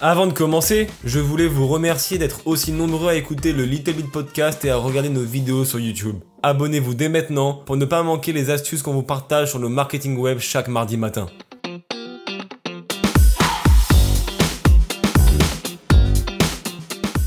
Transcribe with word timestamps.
Avant 0.00 0.26
de 0.26 0.32
commencer, 0.32 0.88
je 1.04 1.20
voulais 1.20 1.46
vous 1.46 1.68
remercier 1.68 2.18
d'être 2.18 2.46
aussi 2.46 2.72
nombreux 2.72 3.10
à 3.10 3.14
écouter 3.14 3.52
le 3.52 3.64
Little 3.64 3.92
Bit 3.92 4.10
Podcast 4.10 4.64
et 4.64 4.70
à 4.70 4.76
regarder 4.76 5.08
nos 5.08 5.22
vidéos 5.22 5.64
sur 5.64 5.78
YouTube. 5.78 6.16
Abonnez-vous 6.42 6.94
dès 6.94 7.08
maintenant 7.08 7.54
pour 7.54 7.76
ne 7.76 7.84
pas 7.84 8.02
manquer 8.02 8.32
les 8.32 8.50
astuces 8.50 8.82
qu'on 8.82 8.92
vous 8.92 9.04
partage 9.04 9.50
sur 9.50 9.60
le 9.60 9.68
marketing 9.68 10.18
web 10.18 10.40
chaque 10.40 10.66
mardi 10.66 10.96
matin. 10.96 11.26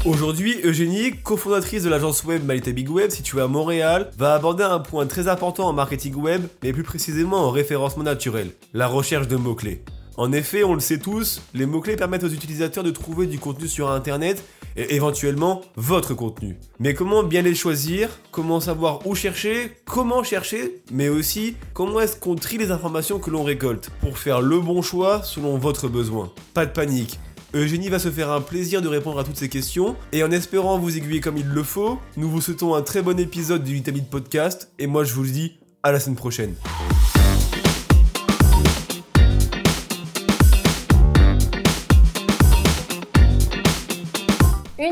Aujourd'hui, 0.05 0.55
Eugénie, 0.63 1.13
cofondatrice 1.23 1.83
de 1.83 1.89
l'agence 1.89 2.23
web 2.25 2.45
Malita 2.45 2.71
Big 2.71 2.89
Web 2.89 3.11
située 3.11 3.41
à 3.41 3.47
Montréal, 3.47 4.11
va 4.17 4.35
aborder 4.35 4.63
un 4.63 4.79
point 4.79 5.05
très 5.05 5.29
important 5.29 5.67
en 5.67 5.73
marketing 5.73 6.15
web, 6.15 6.43
mais 6.63 6.73
plus 6.73 6.83
précisément 6.83 7.37
en 7.37 7.49
référencement 7.49 8.03
naturel, 8.03 8.51
la 8.73 8.87
recherche 8.87 9.27
de 9.27 9.37
mots-clés. 9.37 9.83
En 10.17 10.31
effet, 10.31 10.63
on 10.63 10.73
le 10.73 10.79
sait 10.79 10.97
tous, 10.97 11.43
les 11.53 11.67
mots-clés 11.67 11.95
permettent 11.95 12.23
aux 12.23 12.29
utilisateurs 12.29 12.83
de 12.83 12.89
trouver 12.89 13.27
du 13.27 13.37
contenu 13.37 13.67
sur 13.67 13.91
Internet 13.91 14.43
et 14.75 14.95
éventuellement 14.95 15.61
votre 15.75 16.15
contenu. 16.15 16.57
Mais 16.79 16.95
comment 16.95 17.21
bien 17.21 17.43
les 17.43 17.53
choisir 17.53 18.09
Comment 18.31 18.59
savoir 18.59 19.05
où 19.05 19.13
chercher 19.13 19.77
Comment 19.85 20.23
chercher 20.23 20.81
Mais 20.91 21.07
aussi, 21.07 21.55
comment 21.73 21.99
est-ce 21.99 22.15
qu'on 22.15 22.33
trie 22.33 22.57
les 22.57 22.71
informations 22.71 23.19
que 23.19 23.29
l'on 23.29 23.43
récolte 23.43 23.91
pour 24.01 24.17
faire 24.17 24.41
le 24.41 24.59
bon 24.59 24.81
choix 24.81 25.21
selon 25.21 25.59
votre 25.59 25.87
besoin 25.87 26.33
Pas 26.55 26.65
de 26.65 26.71
panique. 26.71 27.19
Eugénie 27.53 27.89
va 27.89 27.99
se 27.99 28.09
faire 28.09 28.31
un 28.31 28.41
plaisir 28.41 28.81
de 28.81 28.87
répondre 28.87 29.19
à 29.19 29.23
toutes 29.23 29.37
ces 29.37 29.49
questions 29.49 29.95
et 30.13 30.23
en 30.23 30.31
espérant 30.31 30.79
vous 30.79 30.97
aiguiller 30.97 31.21
comme 31.21 31.37
il 31.37 31.47
le 31.47 31.63
faut, 31.63 31.99
nous 32.17 32.29
vous 32.29 32.41
souhaitons 32.41 32.73
un 32.73 32.81
très 32.81 33.03
bon 33.03 33.19
épisode 33.19 33.63
du 33.63 33.75
Vitamine 33.75 34.05
Podcast 34.05 34.71
et 34.79 34.87
moi 34.87 35.03
je 35.03 35.13
vous 35.13 35.25
dis 35.25 35.59
à 35.83 35.91
la 35.91 35.99
semaine 35.99 36.17
prochaine. 36.17 36.55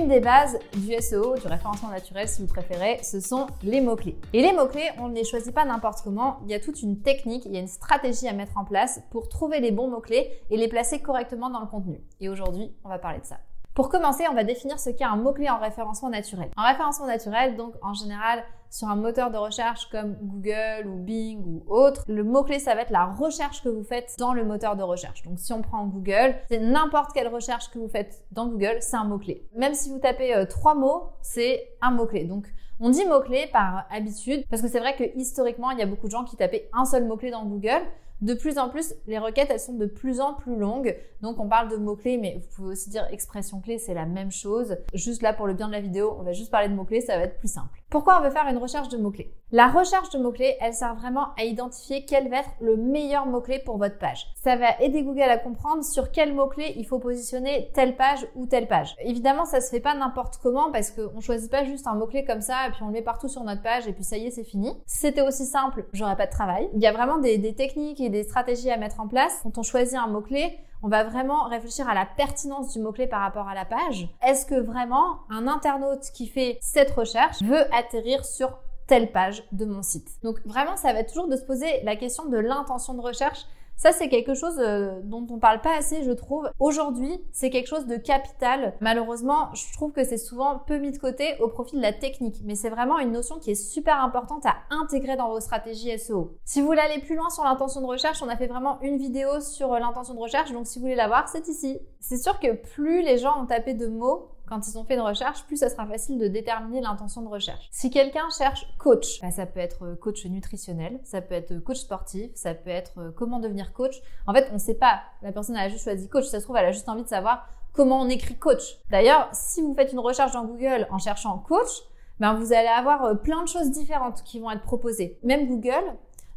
Une 0.05 0.11
des 0.11 0.19
bases 0.19 0.59
du 0.75 0.93
SEO, 1.01 1.35
du 1.35 1.47
référencement 1.47 1.89
naturel 1.89 2.27
si 2.27 2.43
vous 2.43 2.47
préférez, 2.47 2.99
ce 3.01 3.19
sont 3.19 3.47
les 3.63 3.81
mots-clés. 3.81 4.15
Et 4.33 4.43
les 4.43 4.53
mots-clés, 4.53 4.87
on 4.99 5.07
ne 5.07 5.15
les 5.15 5.23
choisit 5.23 5.51
pas 5.51 5.65
n'importe 5.65 6.01
comment, 6.03 6.37
il 6.43 6.51
y 6.51 6.53
a 6.53 6.59
toute 6.59 6.83
une 6.83 7.01
technique, 7.01 7.45
il 7.45 7.53
y 7.53 7.57
a 7.57 7.59
une 7.59 7.67
stratégie 7.67 8.27
à 8.27 8.33
mettre 8.33 8.55
en 8.55 8.65
place 8.65 9.01
pour 9.09 9.29
trouver 9.29 9.61
les 9.61 9.71
bons 9.71 9.89
mots-clés 9.89 10.29
et 10.51 10.57
les 10.57 10.67
placer 10.67 10.99
correctement 10.99 11.49
dans 11.49 11.59
le 11.59 11.65
contenu. 11.65 12.03
Et 12.21 12.29
aujourd'hui, 12.29 12.71
on 12.83 12.89
va 12.89 12.99
parler 12.99 13.17
de 13.17 13.25
ça. 13.25 13.39
Pour 13.75 13.89
commencer, 13.89 14.23
on 14.31 14.33
va 14.33 14.45
définir 14.45 14.79
ce 14.79 14.89
qu'est 14.89 15.03
un 15.03 15.17
mot-clé 15.17 15.49
en 15.49 15.59
référencement 15.59 16.09
naturel. 16.09 16.49
En 16.55 16.65
référencement 16.65 17.07
naturel, 17.07 17.57
donc 17.57 17.73
en 17.81 17.93
général 17.93 18.41
sur 18.69 18.87
un 18.87 18.95
moteur 18.95 19.31
de 19.31 19.37
recherche 19.37 19.89
comme 19.89 20.15
Google 20.21 20.87
ou 20.87 20.95
Bing 20.95 21.43
ou 21.45 21.63
autre, 21.67 22.05
le 22.07 22.23
mot-clé 22.23 22.59
ça 22.59 22.73
va 22.73 22.83
être 22.83 22.89
la 22.89 23.05
recherche 23.05 23.61
que 23.61 23.67
vous 23.67 23.83
faites 23.83 24.15
dans 24.17 24.33
le 24.33 24.45
moteur 24.45 24.77
de 24.77 24.83
recherche. 24.83 25.23
Donc 25.23 25.39
si 25.39 25.51
on 25.51 25.61
prend 25.61 25.85
Google, 25.87 26.35
c'est 26.49 26.59
n'importe 26.59 27.11
quelle 27.11 27.27
recherche 27.27 27.69
que 27.69 27.77
vous 27.77 27.89
faites 27.89 28.23
dans 28.31 28.47
Google, 28.47 28.77
c'est 28.79 28.95
un 28.95 29.03
mot-clé. 29.03 29.45
Même 29.53 29.73
si 29.73 29.89
vous 29.89 29.99
tapez 29.99 30.33
euh, 30.33 30.45
trois 30.45 30.73
mots, 30.73 31.09
c'est 31.21 31.67
un 31.81 31.91
mot-clé. 31.91 32.23
Donc 32.23 32.45
on 32.79 32.89
dit 32.89 33.05
mot-clé 33.05 33.49
par 33.51 33.87
habitude 33.91 34.45
parce 34.49 34.61
que 34.61 34.69
c'est 34.69 34.79
vrai 34.79 34.95
que 34.95 35.03
historiquement, 35.17 35.71
il 35.71 35.79
y 35.79 35.83
a 35.83 35.85
beaucoup 35.85 36.07
de 36.07 36.11
gens 36.11 36.23
qui 36.23 36.37
tapaient 36.37 36.69
un 36.71 36.85
seul 36.85 37.03
mot-clé 37.03 37.29
dans 37.29 37.43
Google. 37.43 37.81
De 38.21 38.33
plus 38.33 38.57
en 38.57 38.69
plus, 38.69 38.93
les 39.07 39.19
requêtes, 39.19 39.49
elles 39.49 39.59
sont 39.59 39.73
de 39.73 39.85
plus 39.85 40.21
en 40.21 40.33
plus 40.33 40.55
longues. 40.55 40.95
Donc, 41.21 41.39
on 41.39 41.47
parle 41.47 41.69
de 41.69 41.77
mots-clés, 41.77 42.17
mais 42.17 42.39
vous 42.39 42.55
pouvez 42.55 42.71
aussi 42.73 42.89
dire 42.89 43.07
expression 43.11 43.59
clé, 43.59 43.77
c'est 43.77 43.93
la 43.93 44.05
même 44.05 44.31
chose. 44.31 44.77
Juste 44.93 45.21
là, 45.21 45.33
pour 45.33 45.47
le 45.47 45.53
bien 45.53 45.67
de 45.67 45.73
la 45.73 45.81
vidéo, 45.81 46.15
on 46.19 46.23
va 46.23 46.31
juste 46.31 46.51
parler 46.51 46.69
de 46.69 46.73
mots-clés, 46.73 47.01
ça 47.01 47.17
va 47.17 47.23
être 47.23 47.37
plus 47.37 47.51
simple. 47.51 47.81
Pourquoi 47.89 48.19
on 48.19 48.23
veut 48.23 48.31
faire 48.31 48.47
une 48.47 48.57
recherche 48.57 48.89
de 48.89 48.97
mots-clés? 48.97 49.33
La 49.51 49.67
recherche 49.67 50.09
de 50.09 50.17
mots-clés, 50.17 50.57
elle 50.59 50.73
sert 50.73 50.95
vraiment 50.95 51.27
à 51.39 51.43
identifier 51.43 52.03
quel 52.03 52.29
va 52.29 52.39
être 52.39 52.49
le 52.59 52.75
meilleur 52.75 53.25
mot-clé 53.25 53.59
pour 53.59 53.77
votre 53.77 53.97
page. 53.97 54.27
Ça 54.35 54.55
va 54.55 54.79
aider 54.81 55.03
Google 55.03 55.21
à 55.21 55.37
comprendre 55.37 55.83
sur 55.83 56.11
quel 56.11 56.33
mot-clé 56.33 56.73
il 56.77 56.85
faut 56.85 56.99
positionner 56.99 57.71
telle 57.73 57.95
page 57.95 58.27
ou 58.35 58.47
telle 58.47 58.67
page. 58.67 58.95
Évidemment, 58.99 59.45
ça 59.45 59.61
se 59.61 59.69
fait 59.69 59.79
pas 59.79 59.95
n'importe 59.95 60.39
comment 60.41 60.71
parce 60.71 60.91
qu'on 60.91 61.21
choisit 61.21 61.49
pas 61.49 61.63
juste 61.63 61.87
un 61.87 61.93
mot-clé 61.93 62.25
comme 62.25 62.41
ça 62.41 62.67
et 62.67 62.71
puis 62.71 62.83
on 62.83 62.87
le 62.87 62.93
met 62.93 63.01
partout 63.01 63.27
sur 63.27 63.43
notre 63.43 63.61
page 63.61 63.87
et 63.87 63.93
puis 63.93 64.03
ça 64.03 64.17
y 64.17 64.27
est, 64.27 64.31
c'est 64.31 64.43
fini. 64.43 64.73
C'était 64.85 65.21
aussi 65.21 65.45
simple, 65.45 65.85
j'aurais 65.93 66.17
pas 66.17 66.25
de 66.25 66.31
travail. 66.31 66.69
Il 66.73 66.81
y 66.81 66.87
a 66.87 66.91
vraiment 66.91 67.19
des, 67.19 67.37
des 67.37 67.53
techniques 67.53 68.01
des 68.09 68.23
stratégies 68.23 68.71
à 68.71 68.77
mettre 68.77 68.99
en 68.99 69.07
place. 69.07 69.39
Quand 69.43 69.57
on 69.57 69.63
choisit 69.63 69.97
un 69.97 70.07
mot-clé, 70.07 70.57
on 70.83 70.87
va 70.87 71.03
vraiment 71.03 71.45
réfléchir 71.45 71.89
à 71.89 71.93
la 71.93 72.05
pertinence 72.05 72.73
du 72.73 72.79
mot-clé 72.79 73.07
par 73.07 73.21
rapport 73.21 73.47
à 73.47 73.55
la 73.55 73.65
page. 73.65 74.07
Est-ce 74.21 74.45
que 74.45 74.55
vraiment 74.55 75.19
un 75.29 75.47
internaute 75.47 76.11
qui 76.13 76.27
fait 76.27 76.57
cette 76.61 76.91
recherche 76.91 77.41
veut 77.41 77.65
atterrir 77.73 78.23
sur 78.23 78.59
telle 78.87 79.11
page 79.11 79.43
de 79.51 79.65
mon 79.65 79.81
site? 79.81 80.09
Donc 80.23 80.39
vraiment, 80.45 80.75
ça 80.75 80.93
va 80.93 80.99
être 80.99 81.09
toujours 81.11 81.27
de 81.27 81.35
se 81.35 81.43
poser 81.43 81.81
la 81.83 81.95
question 81.95 82.25
de 82.25 82.37
l'intention 82.37 82.93
de 82.93 83.01
recherche 83.01 83.45
ça, 83.77 83.91
c'est 83.91 84.07
quelque 84.09 84.33
chose 84.33 84.57
euh, 84.59 85.01
dont 85.03 85.25
on 85.29 85.37
parle 85.37 85.61
pas 85.61 85.75
assez, 85.75 86.03
je 86.03 86.11
trouve. 86.11 86.49
Aujourd'hui, 86.59 87.21
c'est 87.31 87.49
quelque 87.49 87.67
chose 87.67 87.85
de 87.85 87.97
capital. 87.97 88.75
Malheureusement, 88.79 89.53
je 89.53 89.73
trouve 89.73 89.91
que 89.91 90.03
c'est 90.03 90.17
souvent 90.17 90.59
peu 90.59 90.77
mis 90.77 90.91
de 90.91 90.97
côté 90.97 91.35
au 91.41 91.49
profit 91.49 91.75
de 91.75 91.81
la 91.81 91.91
technique. 91.91 92.37
Mais 92.45 92.55
c'est 92.55 92.69
vraiment 92.69 92.99
une 92.99 93.11
notion 93.11 93.37
qui 93.37 93.51
est 93.51 93.55
super 93.55 93.99
importante 94.01 94.45
à 94.45 94.55
intégrer 94.69 95.17
dans 95.17 95.29
vos 95.29 95.39
stratégies 95.39 95.97
SEO. 95.99 96.37
Si 96.45 96.61
vous 96.61 96.67
voulez 96.67 96.79
aller 96.79 97.01
plus 97.01 97.15
loin 97.15 97.29
sur 97.29 97.43
l'intention 97.43 97.81
de 97.81 97.85
recherche, 97.85 98.21
on 98.23 98.29
a 98.29 98.37
fait 98.37 98.47
vraiment 98.47 98.79
une 98.81 98.97
vidéo 98.97 99.41
sur 99.41 99.73
euh, 99.73 99.79
l'intention 99.79 100.13
de 100.13 100.19
recherche. 100.19 100.51
Donc, 100.51 100.67
si 100.67 100.79
vous 100.79 100.83
voulez 100.83 100.95
la 100.95 101.07
voir, 101.07 101.27
c'est 101.27 101.47
ici. 101.47 101.79
C'est 101.99 102.17
sûr 102.17 102.39
que 102.39 102.53
plus 102.53 103.01
les 103.01 103.17
gens 103.17 103.41
ont 103.41 103.45
tapé 103.45 103.73
de 103.73 103.87
mots, 103.87 104.29
quand 104.47 104.67
ils 104.67 104.77
ont 104.77 104.83
fait 104.83 104.95
une 104.95 105.01
recherche, 105.01 105.43
plus 105.45 105.57
ça 105.57 105.69
sera 105.69 105.85
facile 105.85 106.17
de 106.17 106.27
déterminer 106.27 106.81
l'intention 106.81 107.21
de 107.21 107.27
recherche. 107.27 107.67
Si 107.71 107.89
quelqu'un 107.89 108.27
cherche 108.37 108.67
coach, 108.77 109.21
bah, 109.21 109.31
ça 109.31 109.45
peut 109.45 109.59
être 109.59 109.85
euh, 109.85 109.95
coach 109.95 110.25
nutritionnel, 110.25 110.99
ça 111.03 111.21
peut 111.21 111.35
être 111.35 111.57
coach 111.59 111.77
sportif, 111.77 112.31
ça 112.35 112.53
peut 112.53 112.69
être 112.69 112.99
euh, 112.99 113.11
comment 113.15 113.39
devenir 113.39 113.73
coach. 113.73 113.95
En 114.27 114.33
fait, 114.33 114.47
on 114.51 114.55
ne 114.55 114.59
sait 114.59 114.75
pas. 114.75 115.01
La 115.21 115.31
personne 115.31 115.57
a 115.57 115.69
juste 115.69 115.83
choisi 115.83 116.07
coach. 116.07 116.25
Ça 116.25 116.39
se 116.39 116.45
trouve, 116.45 116.57
elle 116.57 116.65
a 116.65 116.71
juste 116.71 116.89
envie 116.89 117.03
de 117.03 117.07
savoir 117.07 117.47
comment 117.73 118.01
on 118.01 118.09
écrit 118.09 118.35
coach. 118.35 118.77
D'ailleurs, 118.89 119.29
si 119.33 119.61
vous 119.61 119.73
faites 119.75 119.91
une 119.91 119.99
recherche 119.99 120.31
dans 120.31 120.45
Google 120.45 120.87
en 120.91 120.97
cherchant 120.97 121.37
coach, 121.39 121.83
ben 122.19 122.33
vous 122.33 122.53
allez 122.53 122.67
avoir 122.67 123.03
euh, 123.03 123.13
plein 123.15 123.43
de 123.43 123.47
choses 123.47 123.71
différentes 123.71 124.23
qui 124.23 124.39
vont 124.39 124.51
être 124.51 124.63
proposées. 124.63 125.19
Même 125.23 125.47
Google, 125.47 125.83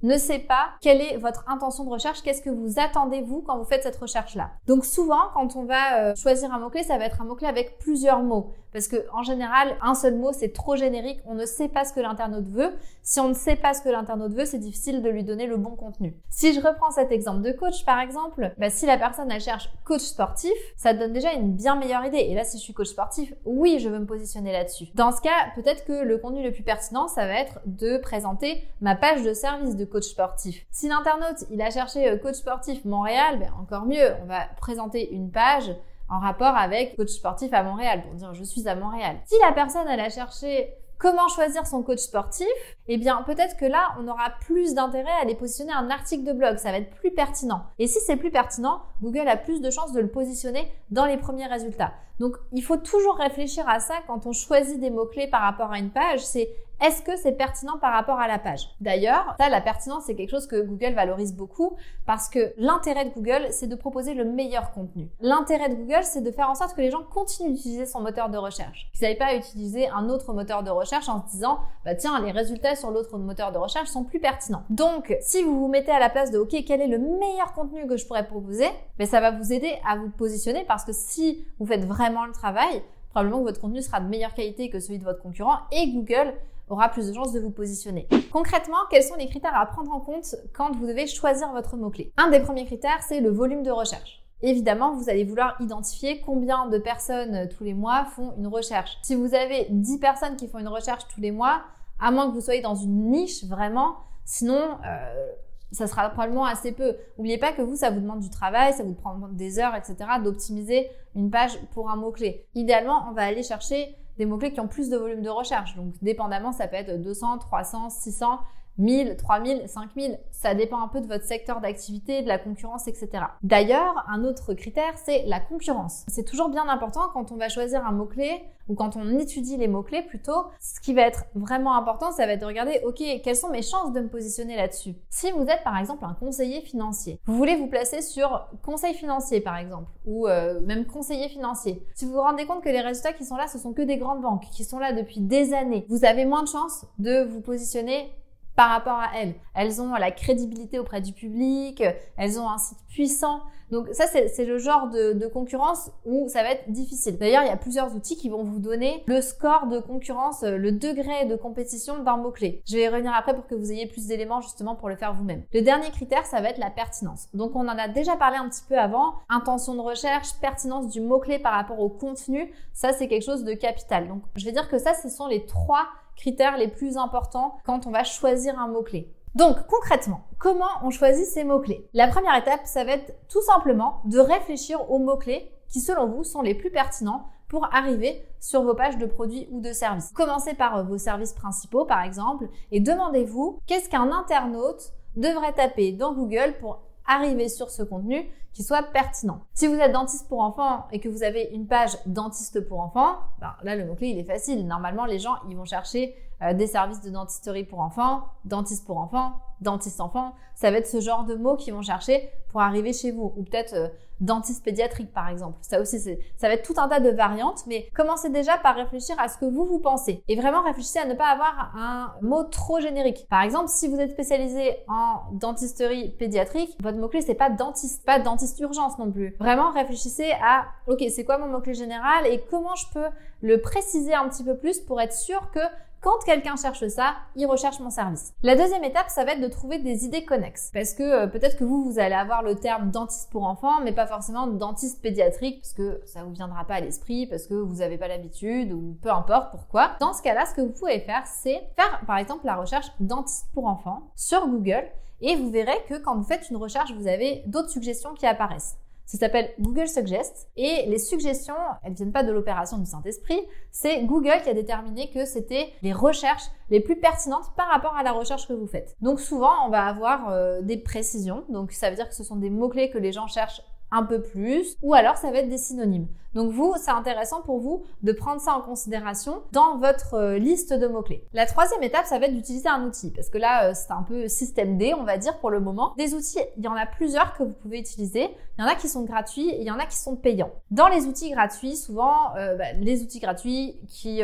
ne 0.02 0.16
sait 0.16 0.38
pas 0.38 0.70
quelle 0.80 1.00
est 1.00 1.16
votre 1.16 1.44
intention 1.48 1.84
de 1.84 1.90
recherche, 1.90 2.22
qu'est-ce 2.22 2.42
que 2.42 2.50
vous 2.50 2.78
attendez 2.78 3.20
vous 3.20 3.42
quand 3.42 3.58
vous 3.58 3.64
faites 3.64 3.82
cette 3.82 3.96
recherche-là. 3.96 4.50
Donc 4.66 4.84
souvent, 4.84 5.30
quand 5.34 5.56
on 5.56 5.64
va 5.64 6.00
euh, 6.00 6.14
choisir 6.14 6.52
un 6.52 6.58
mot-clé, 6.58 6.82
ça 6.82 6.98
va 6.98 7.04
être 7.04 7.20
un 7.20 7.24
mot-clé 7.24 7.46
avec 7.46 7.78
plusieurs 7.78 8.22
mots. 8.22 8.52
Parce 8.72 8.88
que 8.88 9.06
en 9.12 9.22
général, 9.22 9.76
un 9.82 9.94
seul 9.94 10.16
mot, 10.16 10.32
c'est 10.32 10.52
trop 10.52 10.76
générique. 10.76 11.20
On 11.26 11.34
ne 11.34 11.46
sait 11.46 11.68
pas 11.68 11.84
ce 11.84 11.92
que 11.92 12.00
l'internaute 12.00 12.48
veut. 12.48 12.74
Si 13.02 13.18
on 13.18 13.28
ne 13.28 13.34
sait 13.34 13.56
pas 13.56 13.72
ce 13.72 13.80
que 13.80 13.88
l'internaute 13.88 14.34
veut, 14.34 14.44
c'est 14.44 14.58
difficile 14.58 15.02
de 15.02 15.08
lui 15.08 15.24
donner 15.24 15.46
le 15.46 15.56
bon 15.56 15.70
contenu. 15.70 16.14
Si 16.28 16.52
je 16.52 16.60
reprends 16.60 16.90
cet 16.90 17.10
exemple 17.10 17.42
de 17.42 17.52
coach, 17.52 17.84
par 17.84 17.98
exemple, 17.98 18.52
bah, 18.58 18.68
si 18.68 18.84
la 18.84 18.98
personne 18.98 19.30
elle 19.30 19.40
cherche 19.40 19.70
coach 19.84 20.02
sportif, 20.02 20.52
ça 20.76 20.92
donne 20.92 21.12
déjà 21.12 21.32
une 21.32 21.52
bien 21.54 21.76
meilleure 21.76 22.04
idée. 22.04 22.18
Et 22.18 22.34
là, 22.34 22.44
si 22.44 22.58
je 22.58 22.62
suis 22.62 22.74
coach 22.74 22.88
sportif, 22.88 23.32
oui, 23.46 23.78
je 23.78 23.88
veux 23.88 23.98
me 23.98 24.06
positionner 24.06 24.52
là-dessus. 24.52 24.88
Dans 24.94 25.12
ce 25.12 25.22
cas, 25.22 25.50
peut-être 25.54 25.84
que 25.84 26.04
le 26.04 26.18
contenu 26.18 26.42
le 26.42 26.52
plus 26.52 26.62
pertinent, 26.62 27.08
ça 27.08 27.26
va 27.26 27.34
être 27.34 27.60
de 27.64 27.96
présenter 27.96 28.62
ma 28.80 28.94
page 28.94 29.22
de 29.22 29.32
service 29.32 29.76
de 29.76 29.84
coach 29.88 30.04
sportif. 30.04 30.66
Si 30.70 30.88
l'internaute, 30.88 31.44
il 31.50 31.60
a 31.62 31.70
cherché 31.70 32.08
euh, 32.08 32.16
coach 32.16 32.36
sportif 32.36 32.84
Montréal, 32.84 33.38
ben 33.38 33.52
encore 33.60 33.86
mieux, 33.86 34.14
on 34.22 34.26
va 34.26 34.42
présenter 34.60 35.10
une 35.12 35.30
page 35.30 35.74
en 36.08 36.18
rapport 36.20 36.56
avec 36.56 36.96
coach 36.96 37.10
sportif 37.10 37.52
à 37.52 37.62
Montréal 37.62 38.02
pour 38.02 38.14
dire 38.14 38.32
je 38.34 38.44
suis 38.44 38.68
à 38.68 38.74
Montréal. 38.74 39.16
Si 39.26 39.34
la 39.44 39.52
personne 39.52 39.86
elle 39.88 40.00
a 40.00 40.08
cherché 40.08 40.74
comment 40.98 41.28
choisir 41.28 41.66
son 41.66 41.82
coach 41.82 42.00
sportif, 42.00 42.46
eh 42.88 42.96
bien 42.96 43.22
peut-être 43.22 43.56
que 43.56 43.64
là 43.66 43.94
on 44.00 44.08
aura 44.08 44.30
plus 44.40 44.74
d'intérêt 44.74 45.10
à 45.10 45.22
aller 45.22 45.34
positionner 45.34 45.72
un 45.72 45.90
article 45.90 46.24
de 46.24 46.32
blog, 46.32 46.56
ça 46.58 46.70
va 46.70 46.78
être 46.78 46.94
plus 46.96 47.12
pertinent. 47.12 47.62
Et 47.78 47.86
si 47.86 48.00
c'est 48.00 48.16
plus 48.16 48.30
pertinent, 48.30 48.82
Google 49.02 49.28
a 49.28 49.36
plus 49.36 49.60
de 49.60 49.70
chances 49.70 49.92
de 49.92 50.00
le 50.00 50.08
positionner 50.08 50.72
dans 50.90 51.06
les 51.06 51.16
premiers 51.16 51.46
résultats. 51.46 51.92
Donc 52.18 52.36
il 52.52 52.62
faut 52.62 52.76
toujours 52.76 53.16
réfléchir 53.16 53.68
à 53.68 53.78
ça 53.78 53.94
quand 54.06 54.26
on 54.26 54.32
choisit 54.32 54.80
des 54.80 54.90
mots-clés 54.90 55.28
par 55.28 55.42
rapport 55.42 55.72
à 55.72 55.78
une 55.78 55.90
page, 55.90 56.24
c'est 56.24 56.50
est-ce 56.80 57.02
que 57.02 57.16
c'est 57.16 57.32
pertinent 57.32 57.76
par 57.78 57.92
rapport 57.92 58.20
à 58.20 58.28
la 58.28 58.38
page? 58.38 58.68
D'ailleurs, 58.80 59.34
ça, 59.40 59.48
la 59.48 59.60
pertinence, 59.60 60.04
c'est 60.06 60.14
quelque 60.14 60.30
chose 60.30 60.46
que 60.46 60.60
Google 60.60 60.94
valorise 60.94 61.34
beaucoup 61.34 61.76
parce 62.06 62.28
que 62.28 62.52
l'intérêt 62.56 63.04
de 63.06 63.10
Google, 63.10 63.48
c'est 63.50 63.66
de 63.66 63.74
proposer 63.74 64.14
le 64.14 64.24
meilleur 64.24 64.70
contenu. 64.70 65.08
L'intérêt 65.20 65.68
de 65.68 65.74
Google, 65.74 66.04
c'est 66.04 66.20
de 66.20 66.30
faire 66.30 66.48
en 66.48 66.54
sorte 66.54 66.76
que 66.76 66.80
les 66.80 66.90
gens 66.90 67.02
continuent 67.02 67.54
d'utiliser 67.54 67.84
son 67.84 68.00
moteur 68.00 68.28
de 68.28 68.38
recherche. 68.38 68.88
Qu'ils 68.92 69.02
n'aillent 69.02 69.18
pas 69.18 69.26
à 69.26 69.34
utiliser 69.34 69.88
un 69.88 70.08
autre 70.08 70.32
moteur 70.32 70.62
de 70.62 70.70
recherche 70.70 71.08
en 71.08 71.26
se 71.26 71.32
disant, 71.32 71.58
bah 71.84 71.96
tiens, 71.96 72.20
les 72.24 72.30
résultats 72.30 72.76
sur 72.76 72.90
l'autre 72.90 73.18
moteur 73.18 73.50
de 73.50 73.58
recherche 73.58 73.88
sont 73.88 74.04
plus 74.04 74.20
pertinents. 74.20 74.62
Donc, 74.70 75.16
si 75.20 75.42
vous 75.42 75.58
vous 75.58 75.68
mettez 75.68 75.90
à 75.90 75.98
la 75.98 76.10
place 76.10 76.30
de, 76.30 76.38
OK, 76.38 76.54
quel 76.64 76.80
est 76.80 76.86
le 76.86 76.98
meilleur 76.98 77.54
contenu 77.54 77.88
que 77.88 77.96
je 77.96 78.06
pourrais 78.06 78.26
proposer, 78.26 78.68
ben, 78.98 79.06
ça 79.06 79.20
va 79.20 79.32
vous 79.32 79.52
aider 79.52 79.78
à 79.84 79.96
vous 79.96 80.10
positionner 80.10 80.64
parce 80.64 80.84
que 80.84 80.92
si 80.92 81.44
vous 81.58 81.66
faites 81.66 81.84
vraiment 81.84 82.24
le 82.24 82.32
travail, 82.32 82.82
probablement 83.10 83.38
que 83.38 83.44
votre 83.44 83.60
contenu 83.60 83.82
sera 83.82 84.00
de 84.00 84.08
meilleure 84.08 84.34
qualité 84.34 84.70
que 84.70 84.78
celui 84.78 84.98
de 84.98 85.04
votre 85.04 85.20
concurrent 85.20 85.58
et 85.72 85.90
Google 85.90 86.34
aura 86.70 86.88
plus 86.88 87.08
de 87.08 87.12
chances 87.12 87.32
de 87.32 87.40
vous 87.40 87.50
positionner. 87.50 88.08
Concrètement, 88.32 88.78
quels 88.90 89.02
sont 89.02 89.16
les 89.16 89.28
critères 89.28 89.56
à 89.56 89.66
prendre 89.66 89.92
en 89.92 90.00
compte 90.00 90.36
quand 90.54 90.74
vous 90.76 90.86
devez 90.86 91.06
choisir 91.06 91.52
votre 91.52 91.76
mot-clé? 91.76 92.12
Un 92.16 92.30
des 92.30 92.40
premiers 92.40 92.66
critères, 92.66 93.02
c'est 93.06 93.20
le 93.20 93.30
volume 93.30 93.62
de 93.62 93.70
recherche. 93.70 94.24
Évidemment, 94.40 94.94
vous 94.94 95.10
allez 95.10 95.24
vouloir 95.24 95.56
identifier 95.60 96.20
combien 96.20 96.68
de 96.68 96.78
personnes 96.78 97.34
euh, 97.34 97.46
tous 97.46 97.64
les 97.64 97.74
mois 97.74 98.04
font 98.04 98.34
une 98.38 98.46
recherche. 98.46 98.98
Si 99.02 99.16
vous 99.16 99.34
avez 99.34 99.66
10 99.70 99.98
personnes 99.98 100.36
qui 100.36 100.46
font 100.46 100.58
une 100.58 100.68
recherche 100.68 101.08
tous 101.12 101.20
les 101.20 101.32
mois, 101.32 101.62
à 101.98 102.12
moins 102.12 102.28
que 102.28 102.34
vous 102.34 102.40
soyez 102.40 102.60
dans 102.60 102.76
une 102.76 103.10
niche 103.10 103.44
vraiment, 103.44 103.96
sinon 104.24 104.78
euh, 104.86 105.32
ça 105.72 105.86
sera 105.86 106.08
probablement 106.08 106.44
assez 106.44 106.72
peu. 106.72 106.96
N'oubliez 107.16 107.38
pas 107.38 107.52
que 107.52 107.62
vous, 107.62 107.76
ça 107.76 107.90
vous 107.90 108.00
demande 108.00 108.20
du 108.20 108.30
travail, 108.30 108.72
ça 108.72 108.82
vous 108.82 108.94
prend 108.94 109.16
des 109.32 109.58
heures, 109.58 109.74
etc., 109.74 109.96
d'optimiser 110.22 110.88
une 111.14 111.30
page 111.30 111.58
pour 111.72 111.90
un 111.90 111.96
mot-clé. 111.96 112.46
Idéalement, 112.54 113.06
on 113.10 113.12
va 113.12 113.22
aller 113.22 113.42
chercher 113.42 113.94
des 114.16 114.26
mots-clés 114.26 114.52
qui 114.52 114.60
ont 114.60 114.68
plus 114.68 114.88
de 114.88 114.96
volume 114.96 115.22
de 115.22 115.30
recherche. 115.30 115.76
Donc, 115.76 115.94
dépendamment, 116.02 116.52
ça 116.52 116.68
peut 116.68 116.76
être 116.76 117.00
200, 117.00 117.38
300, 117.38 117.90
600. 117.90 118.40
1000, 118.78 119.16
3000, 119.16 119.68
5000, 119.68 120.18
ça 120.30 120.54
dépend 120.54 120.80
un 120.80 120.88
peu 120.88 121.00
de 121.00 121.06
votre 121.06 121.24
secteur 121.24 121.60
d'activité, 121.60 122.22
de 122.22 122.28
la 122.28 122.38
concurrence, 122.38 122.86
etc. 122.86 123.08
D'ailleurs, 123.42 124.04
un 124.08 124.24
autre 124.24 124.54
critère, 124.54 124.96
c'est 124.96 125.24
la 125.26 125.40
concurrence. 125.40 126.04
C'est 126.08 126.24
toujours 126.24 126.48
bien 126.48 126.68
important 126.68 127.08
quand 127.12 127.32
on 127.32 127.36
va 127.36 127.48
choisir 127.48 127.84
un 127.84 127.92
mot-clé 127.92 128.44
ou 128.68 128.74
quand 128.74 128.96
on 128.96 129.18
étudie 129.18 129.56
les 129.56 129.66
mots-clés 129.66 130.02
plutôt. 130.02 130.44
Ce 130.60 130.80
qui 130.80 130.94
va 130.94 131.02
être 131.02 131.24
vraiment 131.34 131.74
important, 131.74 132.12
ça 132.12 132.26
va 132.26 132.32
être 132.32 132.40
de 132.40 132.46
regarder, 132.46 132.80
ok, 132.84 133.02
quelles 133.24 133.36
sont 133.36 133.50
mes 133.50 133.62
chances 133.62 133.92
de 133.92 134.00
me 134.00 134.08
positionner 134.08 134.56
là-dessus? 134.56 134.94
Si 135.08 135.30
vous 135.32 135.42
êtes 135.42 135.64
par 135.64 135.76
exemple 135.78 136.04
un 136.04 136.14
conseiller 136.14 136.60
financier, 136.60 137.18
vous 137.26 137.36
voulez 137.36 137.56
vous 137.56 137.66
placer 137.66 138.02
sur 138.02 138.46
conseil 138.62 138.94
financier 138.94 139.40
par 139.40 139.56
exemple, 139.56 139.90
ou 140.04 140.28
euh, 140.28 140.60
même 140.60 140.86
conseiller 140.86 141.28
financier. 141.28 141.82
Si 141.94 142.04
vous 142.04 142.12
vous 142.12 142.20
rendez 142.20 142.46
compte 142.46 142.62
que 142.62 142.68
les 142.68 142.80
résultats 142.80 143.12
qui 143.12 143.24
sont 143.24 143.36
là, 143.36 143.48
ce 143.48 143.58
sont 143.58 143.72
que 143.72 143.82
des 143.82 143.96
grandes 143.96 144.20
banques, 144.20 144.44
qui 144.52 144.64
sont 144.64 144.78
là 144.78 144.92
depuis 144.92 145.20
des 145.20 145.54
années, 145.54 145.86
vous 145.88 146.04
avez 146.04 146.24
moins 146.24 146.42
de 146.42 146.48
chances 146.48 146.84
de 146.98 147.24
vous 147.24 147.40
positionner 147.40 148.12
par 148.58 148.70
rapport 148.70 148.98
à 148.98 149.10
elles. 149.14 149.34
Elles 149.54 149.80
ont 149.80 149.94
la 149.94 150.10
crédibilité 150.10 150.80
auprès 150.80 151.00
du 151.00 151.12
public, 151.12 151.80
elles 152.16 152.40
ont 152.40 152.50
un 152.50 152.58
site 152.58 152.78
puissant. 152.88 153.42
Donc 153.70 153.86
ça, 153.92 154.06
c'est 154.08 154.44
le 154.44 154.58
genre 154.58 154.88
de, 154.88 155.28
concurrence 155.28 155.92
où 156.04 156.28
ça 156.28 156.42
va 156.42 156.50
être 156.50 156.68
difficile. 156.68 157.18
D'ailleurs, 157.18 157.44
il 157.44 157.48
y 157.48 157.52
a 157.52 157.56
plusieurs 157.56 157.94
outils 157.94 158.16
qui 158.16 158.30
vont 158.30 158.42
vous 158.42 158.58
donner 158.58 159.04
le 159.06 159.20
score 159.20 159.68
de 159.68 159.78
concurrence, 159.78 160.42
le 160.42 160.72
degré 160.72 161.26
de 161.26 161.36
compétition 161.36 162.02
d'un 162.02 162.16
mot-clé. 162.16 162.62
Je 162.66 162.76
vais 162.76 162.84
y 162.84 162.88
revenir 162.88 163.12
après 163.14 163.32
pour 163.32 163.46
que 163.46 163.54
vous 163.54 163.70
ayez 163.70 163.86
plus 163.86 164.06
d'éléments 164.06 164.40
justement 164.40 164.74
pour 164.74 164.88
le 164.88 164.96
faire 164.96 165.14
vous-même. 165.14 165.44
Le 165.52 165.60
dernier 165.60 165.90
critère, 165.90 166.26
ça 166.26 166.40
va 166.40 166.48
être 166.48 166.58
la 166.58 166.70
pertinence. 166.70 167.28
Donc 167.34 167.54
on 167.54 167.68
en 167.68 167.78
a 167.78 167.86
déjà 167.86 168.16
parlé 168.16 168.38
un 168.38 168.48
petit 168.48 168.64
peu 168.68 168.76
avant. 168.76 169.14
Intention 169.28 169.74
de 169.74 169.80
recherche, 169.82 170.34
pertinence 170.40 170.88
du 170.88 171.00
mot-clé 171.00 171.38
par 171.38 171.52
rapport 171.52 171.78
au 171.78 171.90
contenu, 171.90 172.52
ça 172.72 172.92
c'est 172.92 173.06
quelque 173.06 173.24
chose 173.24 173.44
de 173.44 173.52
capital. 173.52 174.08
Donc 174.08 174.22
je 174.34 174.44
vais 174.44 174.52
dire 174.52 174.68
que 174.68 174.78
ça, 174.78 174.94
ce 174.94 175.08
sont 175.08 175.28
les 175.28 175.46
trois 175.46 175.86
critères 176.18 176.58
les 176.58 176.68
plus 176.68 176.98
importants 176.98 177.56
quand 177.64 177.86
on 177.86 177.90
va 177.90 178.04
choisir 178.04 178.58
un 178.58 178.68
mot-clé. 178.68 179.10
Donc 179.34 179.66
concrètement, 179.66 180.22
comment 180.38 180.68
on 180.82 180.90
choisit 180.90 181.26
ces 181.26 181.44
mots-clés? 181.44 181.88
La 181.94 182.08
première 182.08 182.36
étape, 182.36 182.62
ça 182.64 182.84
va 182.84 182.92
être 182.92 183.14
tout 183.28 183.42
simplement 183.42 184.02
de 184.04 184.18
réfléchir 184.18 184.90
aux 184.90 184.98
mots-clés 184.98 185.50
qui 185.68 185.80
selon 185.80 186.06
vous 186.06 186.24
sont 186.24 186.42
les 186.42 186.54
plus 186.54 186.70
pertinents 186.70 187.28
pour 187.48 187.72
arriver 187.72 188.26
sur 188.40 188.62
vos 188.62 188.74
pages 188.74 188.98
de 188.98 189.06
produits 189.06 189.48
ou 189.50 189.60
de 189.60 189.72
services. 189.72 190.10
Commencez 190.12 190.54
par 190.54 190.84
vos 190.84 190.98
services 190.98 191.32
principaux 191.32 191.84
par 191.84 192.02
exemple 192.02 192.48
et 192.72 192.80
demandez-vous 192.80 193.60
qu'est-ce 193.66 193.88
qu'un 193.88 194.10
internaute 194.12 194.92
devrait 195.16 195.52
taper 195.52 195.92
dans 195.92 196.12
Google 196.12 196.56
pour 196.60 196.80
arriver 197.08 197.48
sur 197.48 197.70
ce 197.70 197.82
contenu 197.82 198.30
qui 198.52 198.62
soit 198.62 198.82
pertinent. 198.82 199.40
Si 199.54 199.66
vous 199.66 199.74
êtes 199.74 199.92
dentiste 199.92 200.28
pour 200.28 200.40
enfants 200.40 200.86
et 200.92 201.00
que 201.00 201.08
vous 201.08 201.22
avez 201.22 201.48
une 201.52 201.66
page 201.66 201.96
dentiste 202.06 202.60
pour 202.60 202.80
enfants, 202.80 203.16
ben 203.40 203.54
là 203.62 203.74
le 203.74 203.84
mot-clé 203.86 204.08
il 204.08 204.18
est 204.18 204.24
facile. 204.24 204.66
Normalement 204.66 205.04
les 205.04 205.18
gens 205.18 205.36
ils 205.48 205.56
vont 205.56 205.64
chercher 205.64 206.14
euh, 206.42 206.54
des 206.54 206.66
services 206.66 207.00
de 207.00 207.10
dentisterie 207.10 207.64
pour 207.64 207.80
enfants, 207.80 208.24
dentiste 208.44 208.86
pour 208.86 208.98
enfants, 208.98 209.32
dentiste 209.60 210.00
enfant. 210.00 210.34
Ça 210.54 210.70
va 210.70 210.78
être 210.78 210.86
ce 210.86 211.00
genre 211.00 211.24
de 211.24 211.34
mots 211.34 211.56
qu'ils 211.56 211.74
vont 211.74 211.82
chercher 211.82 212.30
pour 212.50 212.60
arriver 212.60 212.92
chez 212.92 213.12
vous. 213.12 213.32
Ou 213.36 213.44
peut-être 213.44 213.74
euh, 213.74 213.88
dentiste 214.20 214.64
pédiatrique 214.64 215.12
par 215.12 215.28
exemple. 215.28 215.58
Ça 215.62 215.80
aussi, 215.80 216.00
ça 216.00 216.48
va 216.48 216.54
être 216.54 216.66
tout 216.66 216.78
un 216.80 216.88
tas 216.88 217.00
de 217.00 217.10
variantes, 217.10 217.64
mais 217.66 217.88
commencez 217.94 218.30
déjà 218.30 218.58
par 218.58 218.76
réfléchir 218.76 219.16
à 219.18 219.28
ce 219.28 219.38
que 219.38 219.44
vous 219.44 219.64
vous 219.64 219.78
pensez. 219.78 220.22
Et 220.28 220.36
vraiment 220.36 220.62
réfléchissez 220.62 220.98
à 220.98 221.06
ne 221.06 221.14
pas 221.14 221.28
avoir 221.28 221.72
un 221.76 222.14
mot 222.22 222.44
trop 222.44 222.80
générique. 222.80 223.26
Par 223.28 223.42
exemple, 223.42 223.68
si 223.68 223.88
vous 223.88 224.00
êtes 224.00 224.10
spécialisé 224.10 224.76
en 224.88 225.32
dentisterie 225.32 226.10
pédiatrique, 226.10 226.76
votre 226.82 226.98
mot-clé 226.98 227.20
c'est 227.20 227.34
pas 227.34 227.50
dentiste, 227.50 228.04
pas 228.04 228.18
dentiste 228.18 228.58
urgence 228.60 228.98
non 228.98 229.10
plus. 229.10 229.36
Vraiment 229.38 229.70
réfléchissez 229.70 230.32
à, 230.42 230.66
ok, 230.86 231.04
c'est 231.14 231.24
quoi 231.24 231.38
mon 231.38 231.46
mot-clé 231.46 231.74
général 231.74 232.26
et 232.26 232.42
comment 232.50 232.74
je 232.74 232.86
peux 232.92 233.06
le 233.40 233.60
préciser 233.60 234.14
un 234.14 234.28
petit 234.28 234.44
peu 234.44 234.56
plus 234.56 234.80
pour 234.80 235.00
être 235.00 235.12
sûr 235.12 235.50
que 235.52 235.60
quand 236.00 236.18
quelqu'un 236.24 236.56
cherche 236.56 236.86
ça, 236.88 237.14
il 237.36 237.46
recherche 237.46 237.80
mon 237.80 237.90
service. 237.90 238.32
La 238.42 238.56
deuxième 238.56 238.84
étape, 238.84 239.08
ça 239.08 239.24
va 239.24 239.32
être 239.32 239.40
de 239.40 239.48
trouver 239.48 239.78
des 239.78 240.04
idées 240.04 240.24
connexes. 240.24 240.70
Parce 240.72 240.94
que 240.94 241.02
euh, 241.02 241.26
peut-être 241.26 241.56
que 241.56 241.64
vous, 241.64 241.84
vous 241.84 241.98
allez 241.98 242.14
avoir 242.14 242.42
le 242.42 242.54
terme 242.54 242.90
dentiste 242.90 243.30
pour 243.30 243.44
enfants, 243.44 243.80
mais 243.82 243.92
pas 243.92 244.06
forcément 244.06 244.46
dentiste 244.46 245.02
pédiatrique, 245.02 245.60
parce 245.60 245.72
que 245.72 246.00
ça 246.06 246.22
vous 246.22 246.32
viendra 246.32 246.64
pas 246.64 246.74
à 246.74 246.80
l'esprit, 246.80 247.26
parce 247.26 247.46
que 247.46 247.54
vous 247.54 247.76
n'avez 247.76 247.98
pas 247.98 248.08
l'habitude, 248.08 248.72
ou 248.72 248.96
peu 249.02 249.10
importe 249.10 249.50
pourquoi. 249.50 249.92
Dans 250.00 250.12
ce 250.12 250.22
cas-là, 250.22 250.46
ce 250.46 250.54
que 250.54 250.60
vous 250.60 250.72
pouvez 250.72 251.00
faire, 251.00 251.26
c'est 251.26 251.60
faire 251.76 252.00
par 252.06 252.18
exemple 252.18 252.46
la 252.46 252.56
recherche 252.56 252.86
dentiste 253.00 253.48
pour 253.52 253.66
enfants 253.66 254.10
sur 254.14 254.46
Google, 254.46 254.84
et 255.20 255.36
vous 255.36 255.50
verrez 255.50 255.82
que 255.88 255.94
quand 255.94 256.16
vous 256.16 256.24
faites 256.24 256.48
une 256.50 256.56
recherche, 256.56 256.92
vous 256.92 257.08
avez 257.08 257.42
d'autres 257.46 257.70
suggestions 257.70 258.14
qui 258.14 258.26
apparaissent. 258.26 258.78
Ça 259.08 259.16
s'appelle 259.16 259.48
Google 259.58 259.88
Suggest 259.88 260.50
et 260.54 260.84
les 260.86 260.98
suggestions, 260.98 261.54
elles 261.82 261.94
viennent 261.94 262.12
pas 262.12 262.24
de 262.24 262.30
l'opération 262.30 262.76
du 262.76 262.84
Saint-Esprit, 262.84 263.40
c'est 263.70 264.04
Google 264.04 264.42
qui 264.44 264.50
a 264.50 264.54
déterminé 264.54 265.08
que 265.08 265.24
c'était 265.24 265.72
les 265.80 265.94
recherches 265.94 266.44
les 266.68 266.80
plus 266.80 266.96
pertinentes 266.96 267.50
par 267.56 267.68
rapport 267.68 267.96
à 267.96 268.02
la 268.02 268.12
recherche 268.12 268.46
que 268.46 268.52
vous 268.52 268.66
faites. 268.66 268.96
Donc 269.00 269.18
souvent, 269.18 269.64
on 269.64 269.70
va 269.70 269.86
avoir 269.86 270.28
euh, 270.28 270.60
des 270.60 270.76
précisions, 270.76 271.46
donc 271.48 271.72
ça 271.72 271.88
veut 271.88 271.96
dire 271.96 272.06
que 272.06 272.14
ce 272.14 272.22
sont 272.22 272.36
des 272.36 272.50
mots-clés 272.50 272.90
que 272.90 272.98
les 272.98 273.12
gens 273.12 273.26
cherchent 273.28 273.62
un 273.90 274.02
peu 274.02 274.20
plus, 274.20 274.76
ou 274.82 274.94
alors 274.94 275.16
ça 275.16 275.30
va 275.30 275.38
être 275.38 275.48
des 275.48 275.58
synonymes. 275.58 276.08
Donc 276.34 276.52
vous, 276.52 276.74
c'est 276.78 276.90
intéressant 276.90 277.40
pour 277.40 277.58
vous 277.58 277.84
de 278.02 278.12
prendre 278.12 278.40
ça 278.40 278.54
en 278.54 278.60
considération 278.60 279.42
dans 279.52 279.78
votre 279.78 280.14
euh, 280.14 280.38
liste 280.38 280.72
de 280.72 280.86
mots-clés. 280.86 281.24
La 281.32 281.46
troisième 281.46 281.82
étape, 281.82 282.04
ça 282.04 282.18
va 282.18 282.26
être 282.26 282.34
d'utiliser 282.34 282.68
un 282.68 282.84
outil, 282.84 283.10
parce 283.10 283.30
que 283.30 283.38
là, 283.38 283.70
euh, 283.70 283.72
c'est 283.74 283.92
un 283.92 284.02
peu 284.02 284.28
système 284.28 284.76
D, 284.76 284.94
on 284.94 285.04
va 285.04 285.16
dire 285.16 285.38
pour 285.38 285.50
le 285.50 285.58
moment. 285.58 285.94
Des 285.96 286.14
outils, 286.14 286.38
il 286.56 286.64
y 286.64 286.68
en 286.68 286.74
a 286.74 286.86
plusieurs 286.86 287.32
que 287.34 287.42
vous 287.42 287.54
pouvez 287.54 287.78
utiliser. 287.78 288.28
Il 288.58 288.62
y 288.62 288.64
en 288.64 288.68
a 288.68 288.74
qui 288.74 288.88
sont 288.88 289.04
gratuits, 289.04 289.48
et 289.48 289.60
il 289.60 289.66
y 289.66 289.70
en 289.70 289.78
a 289.78 289.86
qui 289.86 289.96
sont 289.96 290.16
payants. 290.16 290.50
Dans 290.70 290.88
les 290.88 291.06
outils 291.06 291.30
gratuits, 291.30 291.76
souvent, 291.76 292.36
euh, 292.36 292.56
bah, 292.56 292.72
les 292.78 293.02
outils 293.02 293.20
gratuits 293.20 293.78
qui 293.88 294.20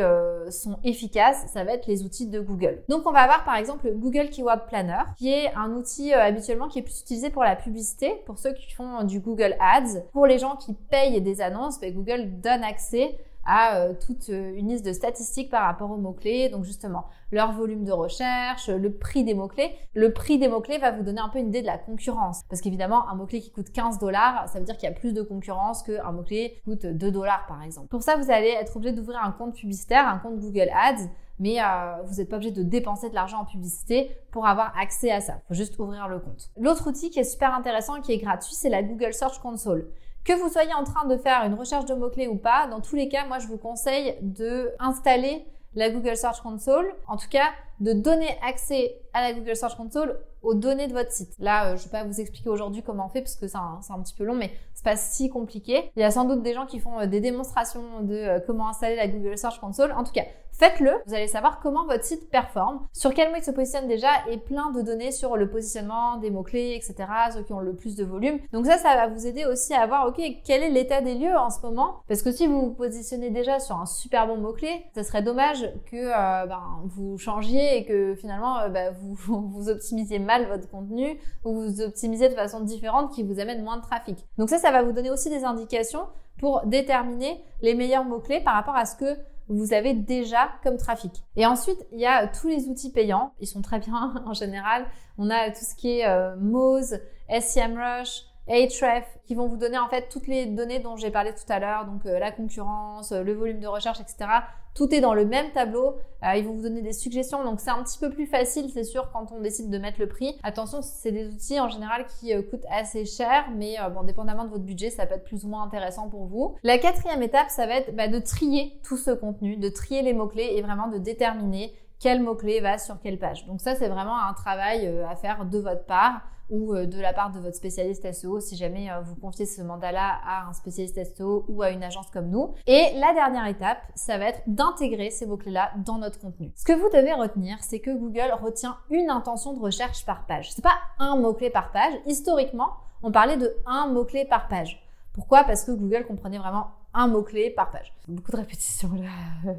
sont 0.49 0.77
efficaces, 0.83 1.45
ça 1.51 1.63
va 1.63 1.73
être 1.73 1.87
les 1.87 2.03
outils 2.03 2.27
de 2.27 2.39
Google. 2.39 2.83
Donc 2.87 3.07
on 3.07 3.11
va 3.11 3.21
avoir 3.21 3.43
par 3.43 3.55
exemple 3.55 3.89
Google 3.91 4.29
Keyword 4.29 4.67
Planner, 4.67 5.03
qui 5.17 5.31
est 5.31 5.53
un 5.55 5.71
outil 5.71 6.13
habituellement 6.13 6.67
qui 6.67 6.79
est 6.79 6.81
plus 6.81 7.01
utilisé 7.01 7.29
pour 7.29 7.43
la 7.43 7.55
publicité, 7.55 8.21
pour 8.25 8.37
ceux 8.37 8.53
qui 8.53 8.71
font 8.73 9.03
du 9.03 9.19
Google 9.19 9.54
Ads. 9.59 10.01
Pour 10.11 10.25
les 10.25 10.39
gens 10.39 10.55
qui 10.55 10.73
payent 10.73 11.21
des 11.21 11.41
annonces, 11.41 11.79
bah, 11.79 11.89
Google 11.89 12.39
donne 12.41 12.63
accès 12.63 13.17
à 13.45 13.77
euh, 13.77 13.93
toute 13.93 14.29
euh, 14.29 14.53
une 14.55 14.69
liste 14.69 14.85
de 14.85 14.93
statistiques 14.93 15.49
par 15.49 15.65
rapport 15.65 15.91
aux 15.91 15.97
mots-clés. 15.97 16.49
Donc 16.49 16.63
justement, 16.63 17.05
leur 17.31 17.51
volume 17.51 17.83
de 17.83 17.91
recherche, 17.91 18.69
le 18.69 18.91
prix 18.91 19.23
des 19.23 19.33
mots-clés. 19.33 19.75
Le 19.93 20.13
prix 20.13 20.37
des 20.37 20.47
mots-clés 20.47 20.77
va 20.77 20.91
vous 20.91 21.03
donner 21.03 21.21
un 21.21 21.29
peu 21.29 21.39
une 21.39 21.47
idée 21.47 21.61
de 21.61 21.67
la 21.67 21.77
concurrence. 21.77 22.41
Parce 22.49 22.61
qu'évidemment, 22.61 23.07
un 23.09 23.15
mot-clé 23.15 23.41
qui 23.41 23.51
coûte 23.51 23.71
15 23.71 23.99
dollars, 23.99 24.49
ça 24.49 24.59
veut 24.59 24.65
dire 24.65 24.77
qu'il 24.77 24.89
y 24.89 24.91
a 24.91 24.95
plus 24.95 25.13
de 25.13 25.21
concurrence 25.21 25.83
qu'un 25.83 26.11
mot-clé 26.11 26.53
qui 26.55 26.61
coûte 26.61 26.85
2 26.85 27.11
dollars 27.11 27.45
par 27.47 27.63
exemple. 27.63 27.87
Pour 27.87 28.03
ça, 28.03 28.17
vous 28.17 28.31
allez 28.31 28.49
être 28.49 28.75
obligé 28.75 28.93
d'ouvrir 28.93 29.19
un 29.23 29.31
compte 29.31 29.55
publicitaire, 29.55 30.07
un 30.07 30.17
compte 30.17 30.39
Google 30.39 30.69
Ads 30.73 31.07
mais 31.39 31.61
euh, 31.61 32.01
vous 32.05 32.15
n'êtes 32.15 32.29
pas 32.29 32.37
obligé 32.37 32.51
de 32.51 32.63
dépenser 32.63 33.09
de 33.09 33.15
l'argent 33.15 33.39
en 33.39 33.45
publicité 33.45 34.17
pour 34.31 34.45
avoir 34.47 34.73
accès 34.77 35.11
à 35.11 35.21
ça. 35.21 35.39
Il 35.43 35.47
faut 35.49 35.53
juste 35.53 35.77
ouvrir 35.79 36.07
le 36.07 36.19
compte. 36.19 36.49
L'autre 36.57 36.89
outil 36.89 37.09
qui 37.09 37.19
est 37.19 37.25
super 37.25 37.53
intéressant, 37.53 38.01
qui 38.01 38.13
est 38.13 38.17
gratuit, 38.17 38.53
c'est 38.53 38.69
la 38.69 38.83
Google 38.83 39.13
Search 39.13 39.39
Console. 39.39 39.89
Que 40.25 40.33
vous 40.33 40.49
soyez 40.49 40.73
en 40.73 40.83
train 40.83 41.07
de 41.07 41.17
faire 41.17 41.43
une 41.43 41.53
recherche 41.53 41.85
de 41.85 41.93
mots-clés 41.93 42.27
ou 42.27 42.35
pas, 42.35 42.67
dans 42.67 42.81
tous 42.81 42.95
les 42.95 43.07
cas, 43.07 43.25
moi 43.27 43.37
je 43.37 43.45
vous 43.45 43.57
conseille 43.57 44.15
de 44.21 44.71
installer 44.79 45.45
la 45.75 45.91
Google 45.91 46.17
Search 46.17 46.41
Console, 46.41 46.91
en 47.07 47.15
tout 47.15 47.29
cas 47.29 47.49
de 47.79 47.93
donner 47.93 48.29
accès 48.41 48.95
à 49.13 49.21
la 49.21 49.33
Google 49.33 49.55
Search 49.55 49.75
Console 49.75 50.17
aux 50.41 50.53
données 50.53 50.87
de 50.87 50.93
votre 50.93 51.11
site. 51.11 51.35
Là, 51.39 51.65
euh, 51.65 51.75
je 51.75 51.81
ne 51.81 51.85
vais 51.85 51.91
pas 51.91 52.03
vous 52.05 52.21
expliquer 52.21 52.49
aujourd'hui 52.49 52.81
comment 52.83 53.07
on 53.07 53.09
fait 53.09 53.21
parce 53.21 53.35
que 53.35 53.47
c'est 53.47 53.57
un, 53.57 53.79
un, 53.89 54.01
petit 54.01 54.13
peu 54.13 54.23
long, 54.23 54.35
mais 54.35 54.51
c'est 54.73 54.83
pas 54.83 54.95
si 54.95 55.29
compliqué. 55.29 55.91
Il 55.95 55.99
y 55.99 56.03
a 56.03 56.11
sans 56.11 56.25
doute 56.25 56.41
des 56.41 56.53
gens 56.53 56.65
qui 56.65 56.79
font 56.79 56.99
euh, 56.99 57.05
des 57.05 57.19
démonstrations 57.19 58.01
de 58.01 58.15
euh, 58.15 58.39
comment 58.45 58.69
installer 58.69 58.95
la 58.95 59.07
Google 59.07 59.37
Search 59.37 59.59
Console. 59.59 59.91
En 59.91 60.03
tout 60.03 60.13
cas, 60.13 60.23
faites-le. 60.57 60.91
Vous 61.05 61.13
allez 61.13 61.27
savoir 61.27 61.59
comment 61.59 61.85
votre 61.85 62.03
site 62.03 62.29
performe, 62.29 62.87
sur 62.93 63.13
quel 63.13 63.29
mot 63.29 63.37
il 63.37 63.43
se 63.43 63.51
positionne 63.51 63.87
déjà 63.87 64.09
et 64.29 64.37
plein 64.37 64.71
de 64.71 64.81
données 64.81 65.11
sur 65.11 65.37
le 65.37 65.49
positionnement 65.49 66.17
des 66.17 66.29
mots-clés, 66.29 66.75
etc. 66.75 66.95
Ceux 67.33 67.43
qui 67.43 67.53
ont 67.53 67.59
le 67.59 67.75
plus 67.75 67.95
de 67.95 68.03
volume. 68.03 68.39
Donc 68.53 68.65
ça, 68.65 68.77
ça 68.77 68.95
va 68.95 69.07
vous 69.07 69.27
aider 69.27 69.45
aussi 69.45 69.73
à 69.73 69.85
voir, 69.85 70.07
ok, 70.07 70.21
quel 70.45 70.63
est 70.63 70.69
l'état 70.69 71.01
des 71.01 71.15
lieux 71.15 71.35
en 71.35 71.49
ce 71.49 71.61
moment? 71.61 72.01
Parce 72.07 72.21
que 72.21 72.31
si 72.31 72.47
vous 72.47 72.61
vous 72.61 72.73
positionnez 72.73 73.29
déjà 73.29 73.59
sur 73.59 73.77
un 73.79 73.85
super 73.85 74.27
bon 74.27 74.37
mot-clé, 74.37 74.85
ça 74.93 75.03
serait 75.03 75.21
dommage 75.21 75.69
que 75.91 76.07
ben, 76.47 76.63
vous 76.85 77.17
changiez 77.17 77.77
et 77.77 77.85
que 77.85 78.15
finalement 78.15 78.69
ben, 78.69 78.93
vous, 78.99 79.49
vous 79.49 79.69
optimisiez 79.69 80.19
mal 80.19 80.47
votre 80.47 80.69
contenu 80.69 81.19
ou 81.43 81.53
vous 81.53 81.81
optimisez 81.81 82.29
de 82.29 82.33
façon 82.35 82.61
différente 82.61 83.11
qui 83.11 83.23
vous 83.23 83.39
amène 83.39 83.63
moins 83.63 83.77
de 83.77 83.81
trafic. 83.81 84.17
Donc 84.37 84.49
ça, 84.49 84.57
ça 84.57 84.71
va 84.71 84.83
vous 84.83 84.91
donner 84.91 85.11
aussi 85.11 85.29
des 85.29 85.43
indications 85.43 86.07
pour 86.39 86.65
déterminer 86.65 87.43
les 87.61 87.73
meilleurs 87.73 88.03
mots-clés 88.03 88.41
par 88.41 88.55
rapport 88.55 88.75
à 88.75 88.85
ce 88.85 88.95
que 88.95 89.17
vous 89.47 89.73
avez 89.73 89.93
déjà 89.93 90.49
comme 90.63 90.77
trafic. 90.77 91.23
Et 91.35 91.45
ensuite, 91.45 91.85
il 91.91 91.99
y 91.99 92.05
a 92.05 92.27
tous 92.27 92.47
les 92.47 92.67
outils 92.67 92.91
payants. 92.91 93.33
Ils 93.39 93.47
sont 93.47 93.61
très 93.61 93.79
bien 93.79 94.15
en 94.25 94.33
général. 94.33 94.85
On 95.17 95.29
a 95.29 95.51
tout 95.51 95.63
ce 95.63 95.75
qui 95.75 95.99
est 95.99 96.07
euh, 96.07 96.35
Moz, 96.37 96.99
SEMrush, 97.29 98.23
Ahref, 98.47 99.05
qui 99.25 99.35
vont 99.35 99.47
vous 99.47 99.57
donner 99.57 99.77
en 99.77 99.89
fait 99.89 100.07
toutes 100.09 100.27
les 100.27 100.45
données 100.45 100.79
dont 100.79 100.95
j'ai 100.97 101.09
parlé 101.09 101.33
tout 101.33 101.51
à 101.51 101.59
l'heure, 101.59 101.85
donc 101.85 102.05
euh, 102.05 102.19
la 102.19 102.31
concurrence, 102.31 103.11
euh, 103.11 103.23
le 103.23 103.33
volume 103.33 103.59
de 103.59 103.67
recherche, 103.67 103.99
etc. 103.99 104.29
Tout 104.75 104.93
est 104.93 105.01
dans 105.01 105.13
le 105.13 105.25
même 105.25 105.51
tableau. 105.51 105.95
Euh, 106.23 106.35
ils 106.35 106.45
vont 106.45 106.53
vous 106.53 106.61
donner 106.61 106.81
des 106.81 106.93
suggestions, 106.93 107.43
donc 107.43 107.59
c'est 107.59 107.69
un 107.69 107.81
petit 107.83 107.97
peu 107.97 108.09
plus 108.09 108.27
facile, 108.27 108.69
c'est 108.73 108.83
sûr, 108.83 109.09
quand 109.11 109.31
on 109.31 109.41
décide 109.41 109.69
de 109.69 109.77
mettre 109.77 109.99
le 109.99 110.07
prix. 110.07 110.37
Attention, 110.43 110.81
c'est 110.81 111.11
des 111.11 111.27
outils 111.27 111.59
en 111.59 111.69
général 111.69 112.05
qui 112.19 112.33
coûtent 112.49 112.65
assez 112.69 113.05
cher, 113.05 113.45
mais 113.55 113.77
bon, 113.93 114.03
dépendamment 114.03 114.43
de 114.43 114.49
votre 114.49 114.63
budget, 114.63 114.89
ça 114.89 115.05
peut 115.05 115.15
être 115.15 115.23
plus 115.23 115.45
ou 115.45 115.49
moins 115.49 115.63
intéressant 115.63 116.09
pour 116.09 116.25
vous. 116.25 116.55
La 116.63 116.77
quatrième 116.77 117.21
étape, 117.21 117.49
ça 117.49 117.67
va 117.67 117.75
être 117.75 117.95
bah, 117.95 118.07
de 118.07 118.19
trier 118.19 118.73
tout 118.83 118.97
ce 118.97 119.11
contenu, 119.11 119.57
de 119.57 119.69
trier 119.69 120.01
les 120.01 120.13
mots-clés 120.13 120.53
et 120.55 120.61
vraiment 120.61 120.87
de 120.87 120.97
déterminer 120.97 121.73
quel 121.99 122.21
mot-clé 122.21 122.61
va 122.61 122.77
sur 122.77 122.99
quelle 122.99 123.19
page. 123.19 123.45
Donc 123.45 123.61
ça, 123.61 123.75
c'est 123.75 123.89
vraiment 123.89 124.17
un 124.19 124.33
travail 124.33 124.87
à 125.09 125.15
faire 125.15 125.45
de 125.45 125.59
votre 125.59 125.85
part 125.85 126.21
ou 126.49 126.73
euh, 126.73 126.85
de 126.85 126.99
la 126.99 127.13
part 127.13 127.31
de 127.31 127.39
votre 127.39 127.55
spécialiste 127.55 128.11
SEO 128.11 128.39
si 128.39 128.55
jamais 128.55 128.91
euh, 128.91 129.01
vous 129.01 129.15
confiez 129.15 129.45
ce 129.45 129.61
mandat-là 129.61 130.19
à 130.25 130.47
un 130.47 130.53
spécialiste 130.53 131.03
SEO 131.15 131.45
ou 131.47 131.61
à 131.63 131.71
une 131.71 131.83
agence 131.83 132.09
comme 132.11 132.29
nous. 132.29 132.53
Et 132.67 132.93
la 132.99 133.13
dernière 133.13 133.47
étape, 133.47 133.79
ça 133.95 134.17
va 134.17 134.25
être 134.25 134.41
d'intégrer 134.47 135.09
ces 135.09 135.25
mots-clés-là 135.25 135.71
dans 135.85 135.97
notre 135.97 136.19
contenu. 136.19 136.51
Ce 136.55 136.63
que 136.63 136.73
vous 136.73 136.89
devez 136.89 137.13
retenir, 137.13 137.57
c'est 137.61 137.79
que 137.79 137.91
Google 137.91 138.33
retient 138.41 138.77
une 138.89 139.09
intention 139.09 139.53
de 139.53 139.59
recherche 139.59 140.05
par 140.05 140.25
page. 140.25 140.51
C'est 140.51 140.63
pas 140.63 140.77
un 140.99 141.15
mot-clé 141.15 141.49
par 141.49 141.71
page. 141.71 141.93
Historiquement, 142.05 142.69
on 143.03 143.11
parlait 143.11 143.37
de 143.37 143.55
un 143.65 143.87
mot-clé 143.87 144.25
par 144.25 144.47
page. 144.47 144.81
Pourquoi? 145.13 145.43
Parce 145.45 145.63
que 145.63 145.71
Google 145.71 146.05
comprenait 146.05 146.37
vraiment 146.37 146.71
un 146.95 147.07
mot-clé 147.07 147.51
par 147.51 147.69
page. 147.69 147.93
Beaucoup 148.07 148.31
de 148.31 148.37
répétitions 148.37 148.89
là. 148.95 149.51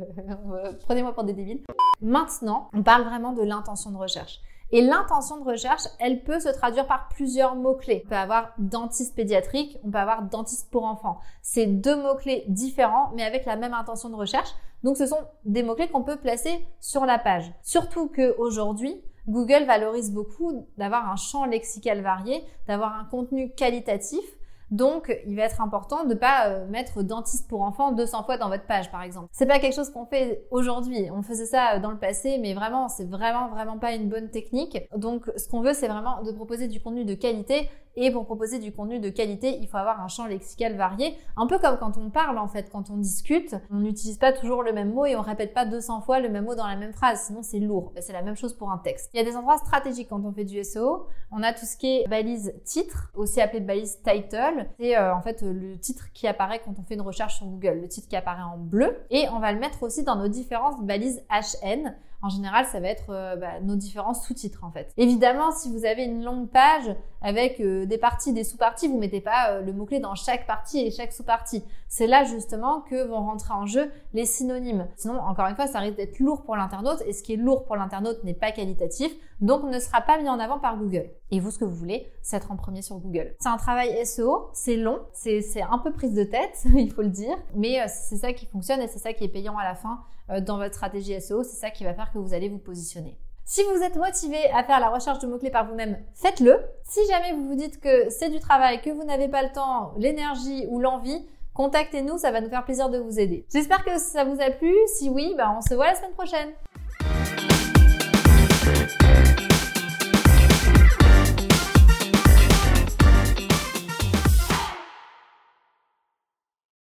Prenez-moi 0.80 1.12
pour 1.12 1.24
des 1.24 1.34
débiles. 1.34 1.60
Maintenant, 2.00 2.70
on 2.72 2.82
parle 2.82 3.04
vraiment 3.04 3.32
de 3.32 3.42
l'intention 3.42 3.90
de 3.90 3.96
recherche. 3.96 4.40
Et 4.72 4.82
l'intention 4.82 5.38
de 5.38 5.44
recherche, 5.44 5.82
elle 6.00 6.24
peut 6.24 6.40
se 6.40 6.48
traduire 6.48 6.88
par 6.88 7.08
plusieurs 7.08 7.54
mots-clés. 7.54 8.02
On 8.06 8.08
peut 8.08 8.16
avoir 8.16 8.52
dentiste 8.58 9.14
pédiatrique, 9.14 9.78
on 9.84 9.90
peut 9.90 9.98
avoir 9.98 10.22
dentiste 10.22 10.70
pour 10.72 10.84
enfants. 10.84 11.20
C'est 11.40 11.66
deux 11.66 11.94
mots-clés 12.02 12.44
différents, 12.48 13.12
mais 13.14 13.22
avec 13.22 13.44
la 13.44 13.54
même 13.54 13.74
intention 13.74 14.08
de 14.08 14.16
recherche. 14.16 14.50
Donc 14.82 14.96
ce 14.96 15.06
sont 15.06 15.20
des 15.44 15.62
mots-clés 15.62 15.88
qu'on 15.88 16.02
peut 16.02 16.16
placer 16.16 16.66
sur 16.80 17.06
la 17.06 17.18
page. 17.18 17.52
Surtout 17.62 18.08
qu'aujourd'hui, 18.08 19.00
Google 19.28 19.64
valorise 19.66 20.12
beaucoup 20.12 20.66
d'avoir 20.78 21.10
un 21.10 21.16
champ 21.16 21.44
lexical 21.44 22.00
varié, 22.00 22.42
d'avoir 22.66 22.94
un 22.98 23.04
contenu 23.04 23.52
qualitatif 23.52 24.24
donc, 24.70 25.16
il 25.26 25.36
va 25.36 25.42
être 25.42 25.60
important 25.60 26.04
de 26.04 26.10
ne 26.10 26.14
pas 26.14 26.48
euh, 26.48 26.66
mettre 26.66 27.02
dentiste 27.04 27.48
pour 27.48 27.62
enfants 27.62 27.92
200 27.92 28.24
fois 28.24 28.36
dans 28.36 28.48
votre 28.48 28.66
page, 28.66 28.90
par 28.90 29.02
exemple. 29.02 29.28
C'est 29.30 29.46
pas 29.46 29.60
quelque 29.60 29.74
chose 29.74 29.90
qu'on 29.90 30.06
fait 30.06 30.44
aujourd'hui. 30.50 31.08
On 31.12 31.22
faisait 31.22 31.46
ça 31.46 31.74
euh, 31.74 31.80
dans 31.80 31.92
le 31.92 31.98
passé, 31.98 32.38
mais 32.38 32.52
vraiment, 32.52 32.88
c'est 32.88 33.08
vraiment, 33.08 33.48
vraiment 33.48 33.78
pas 33.78 33.94
une 33.94 34.08
bonne 34.08 34.28
technique. 34.28 34.78
Donc, 34.96 35.30
ce 35.36 35.48
qu'on 35.48 35.60
veut, 35.60 35.72
c'est 35.72 35.86
vraiment 35.86 36.22
de 36.22 36.32
proposer 36.32 36.66
du 36.66 36.80
contenu 36.80 37.04
de 37.04 37.14
qualité 37.14 37.70
et 37.96 38.10
pour 38.10 38.26
proposer 38.26 38.58
du 38.58 38.72
contenu 38.72 38.98
de 38.98 39.08
qualité, 39.08 39.58
il 39.60 39.68
faut 39.68 39.78
avoir 39.78 40.00
un 40.00 40.08
champ 40.08 40.26
lexical 40.26 40.76
varié. 40.76 41.16
Un 41.36 41.46
peu 41.46 41.58
comme 41.58 41.78
quand 41.78 41.96
on 41.96 42.10
parle 42.10 42.38
en 42.38 42.46
fait, 42.46 42.70
quand 42.70 42.90
on 42.90 42.98
discute, 42.98 43.56
on 43.70 43.76
n'utilise 43.76 44.18
pas 44.18 44.32
toujours 44.32 44.62
le 44.62 44.72
même 44.72 44.92
mot 44.92 45.06
et 45.06 45.16
on 45.16 45.22
répète 45.22 45.54
pas 45.54 45.64
200 45.64 46.02
fois 46.02 46.20
le 46.20 46.28
même 46.28 46.44
mot 46.44 46.54
dans 46.54 46.66
la 46.66 46.76
même 46.76 46.92
phrase, 46.92 47.22
sinon 47.26 47.42
c'est 47.42 47.58
lourd. 47.58 47.92
C'est 48.00 48.12
la 48.12 48.22
même 48.22 48.36
chose 48.36 48.52
pour 48.52 48.70
un 48.70 48.78
texte. 48.78 49.10
Il 49.14 49.18
y 49.18 49.20
a 49.20 49.24
des 49.24 49.36
endroits 49.36 49.56
stratégiques 49.58 50.08
quand 50.10 50.24
on 50.24 50.32
fait 50.32 50.44
du 50.44 50.62
SEO. 50.62 51.06
On 51.30 51.42
a 51.42 51.52
tout 51.52 51.64
ce 51.64 51.76
qui 51.76 51.86
est 51.86 52.08
balise 52.08 52.54
titre, 52.64 53.10
aussi 53.14 53.40
appelé 53.40 53.60
balise 53.60 53.98
title. 54.02 54.66
C'est 54.78 54.96
euh, 54.96 55.14
en 55.14 55.22
fait 55.22 55.42
le 55.42 55.78
titre 55.78 56.12
qui 56.12 56.26
apparaît 56.26 56.60
quand 56.64 56.74
on 56.78 56.82
fait 56.82 56.94
une 56.94 57.00
recherche 57.00 57.36
sur 57.36 57.46
Google, 57.46 57.80
le 57.80 57.88
titre 57.88 58.08
qui 58.08 58.16
apparaît 58.16 58.42
en 58.42 58.58
bleu. 58.58 58.98
Et 59.10 59.26
on 59.32 59.38
va 59.38 59.52
le 59.52 59.58
mettre 59.58 59.82
aussi 59.82 60.04
dans 60.04 60.16
nos 60.16 60.28
différentes 60.28 60.84
balises 60.84 61.24
HN. 61.30 61.94
En 62.22 62.28
général, 62.28 62.64
ça 62.66 62.80
va 62.80 62.88
être 62.88 63.10
euh, 63.10 63.36
bah, 63.36 63.60
nos 63.62 63.76
différents 63.76 64.14
sous-titres 64.14 64.64
en 64.64 64.70
fait. 64.70 64.92
Évidemment, 64.96 65.50
si 65.52 65.70
vous 65.70 65.84
avez 65.84 66.04
une 66.04 66.24
longue 66.24 66.48
page 66.48 66.94
avec 67.22 67.60
euh, 67.60 67.86
des 67.86 67.98
parties, 67.98 68.32
des 68.32 68.44
sous-parties, 68.44 68.88
vous 68.88 68.98
mettez 68.98 69.20
pas 69.20 69.50
euh, 69.50 69.62
le 69.62 69.72
mot-clé 69.72 70.00
dans 70.00 70.14
chaque 70.14 70.46
partie 70.46 70.80
et 70.80 70.90
chaque 70.90 71.12
sous-partie. 71.12 71.62
C'est 71.88 72.06
là 72.06 72.24
justement 72.24 72.80
que 72.80 73.06
vont 73.06 73.20
rentrer 73.20 73.52
en 73.52 73.66
jeu 73.66 73.90
les 74.14 74.24
synonymes. 74.24 74.88
Sinon, 74.96 75.18
encore 75.20 75.46
une 75.46 75.56
fois, 75.56 75.66
ça 75.66 75.80
risque 75.80 75.96
d'être 75.96 76.18
lourd 76.18 76.42
pour 76.44 76.56
l'internaute 76.56 77.02
et 77.06 77.12
ce 77.12 77.22
qui 77.22 77.34
est 77.34 77.36
lourd 77.36 77.64
pour 77.64 77.76
l'internaute 77.76 78.24
n'est 78.24 78.34
pas 78.34 78.50
qualitatif, 78.50 79.12
donc 79.40 79.64
ne 79.64 79.78
sera 79.78 80.00
pas 80.00 80.18
mis 80.18 80.28
en 80.28 80.38
avant 80.38 80.58
par 80.58 80.76
Google. 80.76 81.10
Et 81.30 81.40
vous, 81.40 81.50
ce 81.50 81.58
que 81.58 81.64
vous 81.64 81.74
voulez, 81.74 82.10
c'est 82.22 82.36
être 82.36 82.52
en 82.52 82.56
premier 82.56 82.82
sur 82.82 82.98
Google. 82.98 83.34
C'est 83.40 83.48
un 83.48 83.56
travail 83.56 84.04
SEO, 84.06 84.50
c'est 84.52 84.76
long, 84.76 85.00
c'est 85.12 85.42
un 85.62 85.78
peu 85.78 85.92
prise 85.92 86.14
de 86.14 86.24
tête, 86.24 86.64
il 86.74 86.92
faut 86.92 87.02
le 87.02 87.08
dire, 87.08 87.36
mais 87.54 87.86
c'est 87.88 88.16
ça 88.16 88.32
qui 88.32 88.46
fonctionne 88.46 88.80
et 88.80 88.88
c'est 88.88 89.00
ça 89.00 89.12
qui 89.12 89.24
est 89.24 89.28
payant 89.28 89.58
à 89.58 89.64
la 89.64 89.74
fin 89.74 90.00
dans 90.40 90.58
votre 90.58 90.74
stratégie 90.74 91.20
SEO, 91.20 91.42
c'est 91.42 91.56
ça 91.56 91.70
qui 91.70 91.84
va 91.84 91.94
faire 91.94 92.12
que 92.12 92.18
vous 92.18 92.34
allez 92.34 92.48
vous 92.48 92.58
positionner. 92.58 93.18
Si 93.48 93.62
vous 93.62 93.80
êtes 93.80 93.94
motivé 93.94 94.38
à 94.52 94.64
faire 94.64 94.80
la 94.80 94.88
recherche 94.88 95.20
de 95.20 95.28
mots-clés 95.28 95.52
par 95.52 95.68
vous-même, 95.68 95.98
faites-le. 96.14 96.58
Si 96.82 96.98
jamais 97.08 97.32
vous 97.32 97.46
vous 97.46 97.54
dites 97.54 97.78
que 97.80 98.10
c'est 98.10 98.28
du 98.28 98.40
travail, 98.40 98.80
que 98.80 98.90
vous 98.90 99.04
n'avez 99.04 99.28
pas 99.28 99.44
le 99.44 99.50
temps, 99.50 99.94
l'énergie 99.98 100.66
ou 100.68 100.80
l'envie, 100.80 101.24
contactez-nous, 101.54 102.18
ça 102.18 102.32
va 102.32 102.40
nous 102.40 102.50
faire 102.50 102.64
plaisir 102.64 102.90
de 102.90 102.98
vous 102.98 103.20
aider. 103.20 103.46
J'espère 103.52 103.84
que 103.84 103.98
ça 103.98 104.24
vous 104.24 104.40
a 104.40 104.50
plu. 104.50 104.74
Si 104.96 105.08
oui, 105.10 105.34
bah 105.38 105.54
on 105.56 105.60
se 105.60 105.74
voit 105.74 105.86
la 105.86 105.94
semaine 105.94 106.14
prochaine. 106.14 106.48